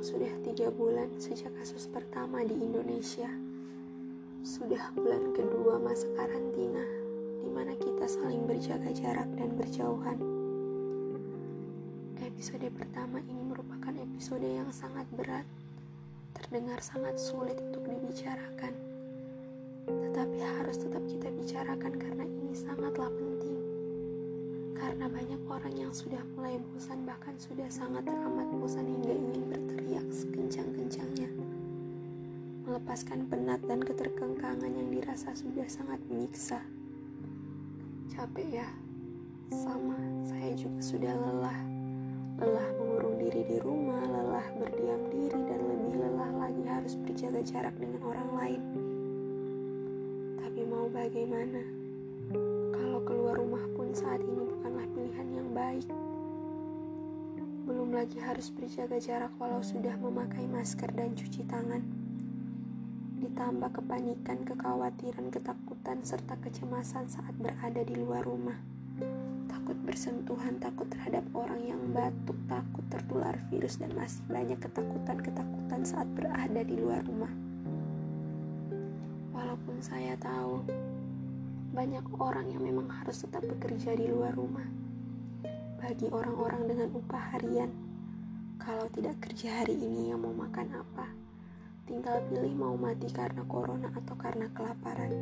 [0.00, 3.28] Sudah tiga bulan sejak kasus pertama di Indonesia.
[4.40, 6.80] Sudah bulan kedua masa karantina,
[7.44, 10.16] di mana kita saling berjaga jarak dan berjauhan.
[12.16, 15.44] Episode pertama ini merupakan episode yang sangat berat,
[16.32, 18.72] terdengar sangat sulit untuk dibicarakan.
[19.84, 23.29] Tetapi harus tetap kita bicarakan karena ini sangatlah penting.
[24.80, 30.08] Karena banyak orang yang sudah mulai bosan bahkan sudah sangat teramat bosan hingga ingin berteriak
[30.08, 31.28] sekencang-kencangnya.
[32.64, 36.64] Melepaskan penat dan keterkengkangan yang dirasa sudah sangat menyiksa.
[38.08, 38.68] Capek ya?
[39.52, 41.60] Sama, saya juga sudah lelah.
[42.40, 47.76] Lelah mengurung diri di rumah, lelah berdiam diri, dan lebih lelah lagi harus berjaga jarak
[47.76, 48.62] dengan orang lain.
[50.40, 51.79] Tapi mau bagaimana?
[53.00, 55.88] Kalau keluar rumah pun saat ini bukanlah pilihan yang baik.
[57.64, 61.80] Belum lagi harus berjaga jarak walau sudah memakai masker dan cuci tangan.
[63.24, 68.60] Ditambah kepanikan, kekhawatiran, ketakutan, serta kecemasan saat berada di luar rumah.
[69.48, 76.08] Takut bersentuhan, takut terhadap orang yang batuk, takut tertular virus, dan masih banyak ketakutan-ketakutan saat
[76.12, 77.32] berada di luar rumah.
[79.32, 80.68] Walaupun saya tahu
[81.70, 84.66] banyak orang yang memang harus tetap bekerja di luar rumah.
[85.78, 87.70] Bagi orang-orang dengan upah harian,
[88.58, 91.06] kalau tidak kerja hari ini yang mau makan apa,
[91.86, 95.14] tinggal pilih mau mati karena corona atau karena kelaparan.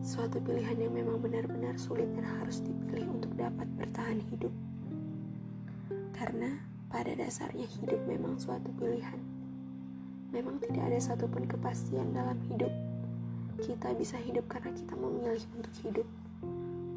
[0.00, 4.54] Suatu pilihan yang memang benar-benar sulit dan harus dipilih untuk dapat bertahan hidup.
[6.16, 6.56] Karena
[6.88, 9.20] pada dasarnya hidup memang suatu pilihan.
[10.32, 12.72] Memang tidak ada satupun kepastian dalam hidup
[13.60, 16.08] kita bisa hidup karena kita memilih untuk hidup.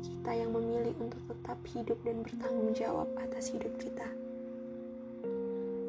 [0.04, 4.08] Kita yang memilih untuk tetap hidup dan bertanggung jawab atas hidup kita.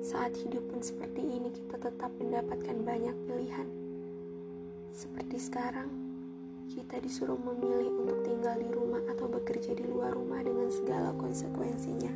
[0.01, 3.69] Saat hidup pun seperti ini, kita tetap mendapatkan banyak pilihan.
[4.91, 5.91] Seperti sekarang,
[6.71, 12.11] kita disuruh memilih untuk tinggal di rumah atau bekerja di luar rumah dengan segala konsekuensinya.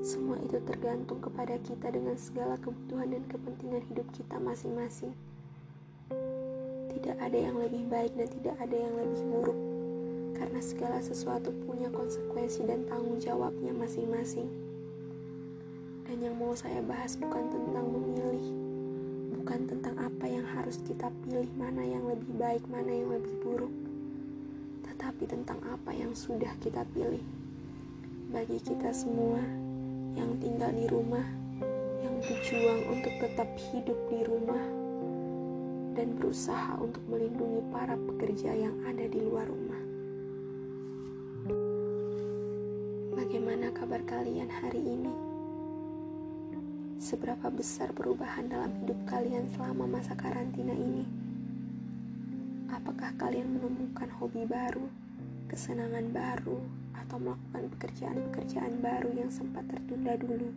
[0.00, 5.12] Semua itu tergantung kepada kita dengan segala kebutuhan dan kepentingan hidup kita masing-masing.
[7.00, 9.56] Tidak ada yang lebih baik dan tidak ada yang lebih buruk,
[10.36, 14.44] karena segala sesuatu punya konsekuensi dan tanggung jawabnya masing-masing.
[16.04, 18.44] Dan yang mau saya bahas bukan tentang memilih,
[19.32, 23.72] bukan tentang apa yang harus kita pilih, mana yang lebih baik, mana yang lebih buruk,
[24.84, 27.24] tetapi tentang apa yang sudah kita pilih.
[28.28, 29.40] Bagi kita semua
[30.20, 31.24] yang tinggal di rumah,
[32.04, 34.79] yang berjuang untuk tetap hidup di rumah
[35.94, 39.82] dan berusaha untuk melindungi para pekerja yang ada di luar rumah.
[43.18, 45.14] Bagaimana kabar kalian hari ini?
[47.00, 51.06] Seberapa besar perubahan dalam hidup kalian selama masa karantina ini?
[52.70, 54.86] Apakah kalian menemukan hobi baru,
[55.50, 56.60] kesenangan baru,
[56.94, 60.54] atau melakukan pekerjaan-pekerjaan baru yang sempat tertunda dulu?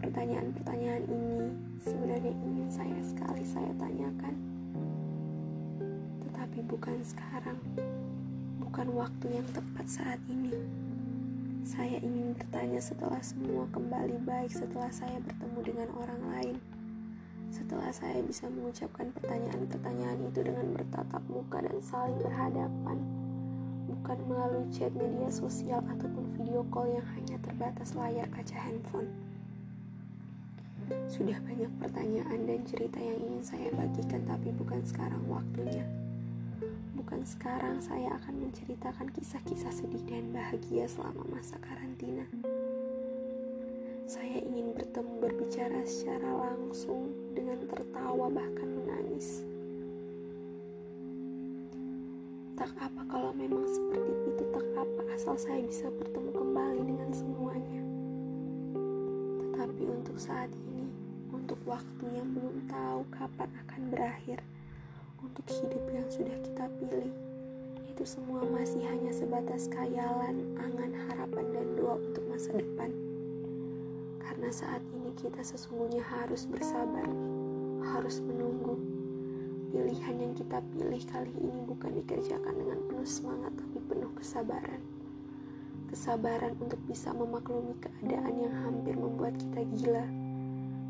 [0.00, 4.34] Pertanyaan-pertanyaan ini sebenarnya ingin saya sekali saya tanyakan.
[6.24, 7.60] Tetapi bukan sekarang.
[8.56, 10.56] Bukan waktu yang tepat saat ini.
[11.64, 16.56] Saya ingin bertanya setelah semua kembali baik setelah saya bertemu dengan orang lain.
[17.52, 22.98] Setelah saya bisa mengucapkan pertanyaan-pertanyaan itu dengan bertatap muka dan saling berhadapan.
[23.88, 29.08] Bukan melalui chat media sosial ataupun video call yang hanya terbatas layar kaca handphone.
[31.08, 35.86] Sudah banyak pertanyaan dan cerita yang ingin saya bagikan, tapi bukan sekarang waktunya.
[36.98, 42.26] Bukan sekarang saya akan menceritakan kisah-kisah sedih dan bahagia selama masa karantina.
[44.10, 49.46] Saya ingin bertemu berbicara secara langsung dengan tertawa bahkan menangis.
[52.58, 57.82] Tak apa kalau memang seperti itu, tak apa asal saya bisa bertemu kembali dengan semuanya.
[59.38, 60.73] Tetapi untuk saat ini,
[61.44, 64.40] untuk waktu yang belum tahu kapan akan berakhir,
[65.20, 67.12] untuk hidup yang sudah kita pilih.
[67.84, 72.88] Itu semua masih hanya sebatas khayalan, angan, harapan, dan doa untuk masa depan.
[74.24, 77.12] Karena saat ini kita sesungguhnya harus bersabar,
[77.92, 78.80] harus menunggu.
[79.68, 84.80] Pilihan yang kita pilih kali ini bukan dikerjakan dengan penuh semangat, tapi penuh kesabaran.
[85.92, 90.23] Kesabaran untuk bisa memaklumi keadaan yang hampir membuat kita gila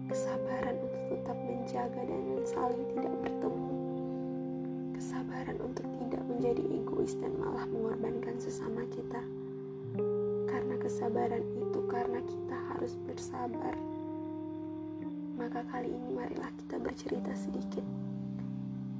[0.09, 3.73] kesabaran untuk tetap menjaga dan saling tidak bertemu,
[4.93, 9.23] kesabaran untuk tidak menjadi egois dan malah mengorbankan sesama kita.
[10.45, 13.75] Karena kesabaran itu karena kita harus bersabar,
[15.35, 17.83] Maka kali ini marilah kita bercerita sedikit.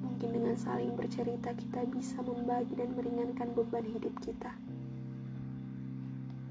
[0.03, 4.51] Mungkin dengan saling bercerita kita bisa membagi dan meringankan beban hidup kita.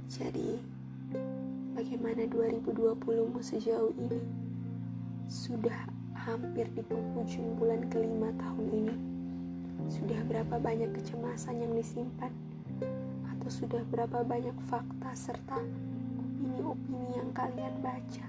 [0.08, 0.56] Jadi,
[1.76, 4.43] bagaimana 2020mu sejauh ini?
[5.28, 8.96] Sudah hampir di penghujung bulan kelima tahun ini.
[9.92, 12.32] Sudah berapa banyak kecemasan yang disimpan?
[13.36, 15.60] Atau sudah berapa banyak fakta serta
[16.20, 18.28] opini-opini yang kalian baca?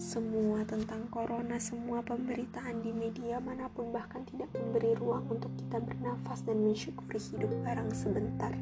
[0.00, 5.78] Semua tentang corona, semua pemberitaan di media mana pun bahkan tidak memberi ruang untuk kita
[5.78, 8.52] bernafas dan mensyukuri hidup barang sebentar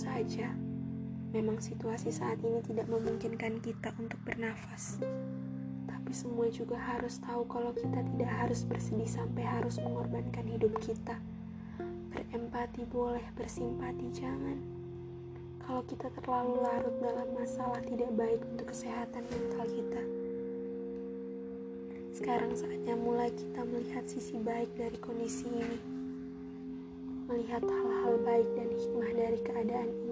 [0.00, 0.48] saja,
[1.30, 4.98] memang situasi saat ini tidak memungkinkan kita untuk bernafas.
[5.86, 11.22] Tapi semua juga harus tahu kalau kita tidak harus bersedih sampai harus mengorbankan hidup kita.
[12.10, 14.58] Berempati boleh, bersimpati jangan.
[15.62, 20.02] Kalau kita terlalu larut dalam masalah tidak baik untuk kesehatan mental kita.
[22.10, 26.00] Sekarang saatnya mulai kita melihat sisi baik dari kondisi ini
[27.30, 30.09] melihat hal-hal baik dan hikmah dari keadaan ini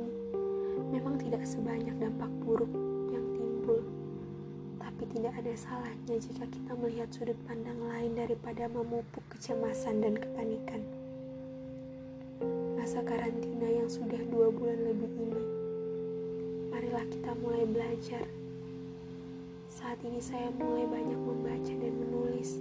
[0.98, 2.74] memang tidak sebanyak dampak buruk
[3.14, 3.78] yang timbul.
[4.82, 10.82] Tapi tidak ada salahnya jika kita melihat sudut pandang lain daripada memupuk kecemasan dan kepanikan.
[12.74, 15.42] Masa karantina yang sudah dua bulan lebih ini,
[16.74, 18.26] marilah kita mulai belajar.
[19.70, 22.58] Saat ini saya mulai banyak membaca dan menulis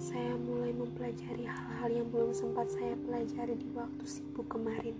[0.00, 4.96] saya mulai mempelajari hal-hal yang belum sempat saya pelajari di waktu sibuk kemarin.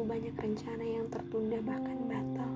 [0.00, 2.52] Tentu banyak rencana yang tertunda bahkan batal.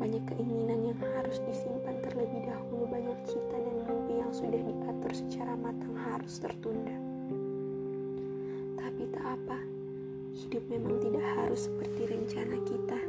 [0.00, 5.52] Banyak keinginan yang harus disimpan terlebih dahulu, banyak cita dan mimpi yang sudah diatur secara
[5.60, 6.96] matang harus tertunda.
[8.72, 9.60] Tapi tak apa,
[10.32, 13.00] hidup memang tidak harus seperti rencana kita.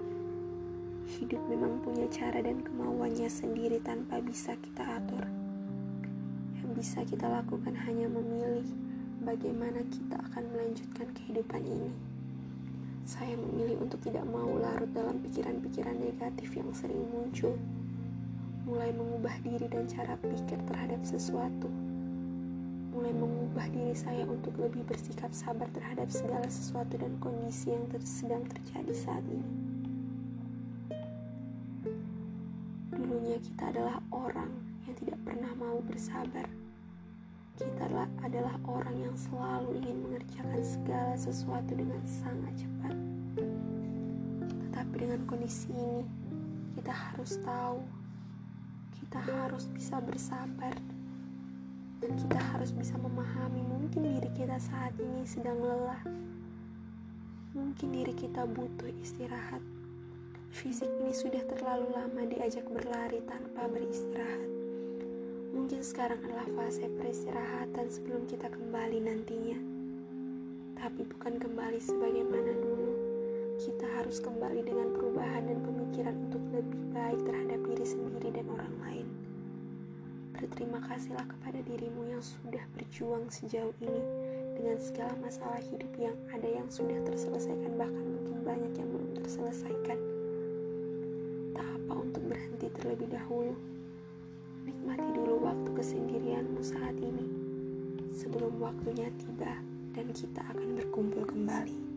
[1.15, 5.23] Hidup memang punya cara dan kemauannya sendiri tanpa bisa kita atur
[6.71, 8.65] bisa kita lakukan hanya memilih
[9.21, 12.10] bagaimana kita akan melanjutkan kehidupan ini.
[13.11, 17.59] Saya memilih untuk tidak mau larut dalam pikiran-pikiran negatif yang sering muncul,
[18.63, 21.67] mulai mengubah diri dan cara pikir terhadap sesuatu,
[22.95, 27.99] mulai mengubah diri saya untuk lebih bersikap sabar terhadap segala sesuatu dan kondisi yang ter
[28.07, 29.51] sedang terjadi saat ini.
[32.95, 34.55] Dulunya kita adalah orang
[34.87, 36.60] yang tidak pernah mau bersabar
[37.61, 37.85] kita
[38.25, 42.95] adalah orang yang selalu ingin mengerjakan segala sesuatu dengan sangat cepat.
[44.49, 46.01] Tetapi dengan kondisi ini,
[46.73, 47.85] kita harus tahu,
[48.97, 50.73] kita harus bisa bersabar,
[52.01, 56.01] dan kita harus bisa memahami mungkin diri kita saat ini sedang lelah.
[57.53, 59.61] Mungkin diri kita butuh istirahat.
[60.49, 64.60] Fisik ini sudah terlalu lama diajak berlari tanpa beristirahat
[65.71, 69.55] Mungkin sekarang adalah fase peristirahatan sebelum kita kembali nantinya.
[70.75, 72.91] Tapi bukan kembali sebagaimana dulu.
[73.55, 78.75] Kita harus kembali dengan perubahan dan pemikiran untuk lebih baik terhadap diri sendiri dan orang
[78.83, 79.07] lain.
[80.35, 84.03] Berterima kasihlah kepada dirimu yang sudah berjuang sejauh ini
[84.59, 89.99] dengan segala masalah hidup yang ada yang sudah terselesaikan bahkan mungkin banyak yang belum terselesaikan.
[91.55, 93.55] Tak apa untuk berhenti terlebih dahulu
[94.61, 95.20] Nikmati dulu
[95.81, 97.25] kesendirianmu saat ini
[98.13, 99.57] sebelum waktunya tiba
[99.97, 101.90] dan kita akan berkumpul kembali.